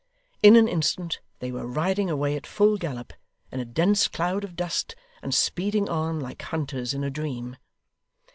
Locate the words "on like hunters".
5.89-6.95